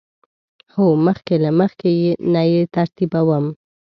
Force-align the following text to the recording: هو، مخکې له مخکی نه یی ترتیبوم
هو، 0.73 0.85
مخکې 1.05 1.35
له 1.43 1.51
مخکی 1.59 1.95
نه 2.33 2.41
یی 2.51 2.61
ترتیبوم 2.75 3.45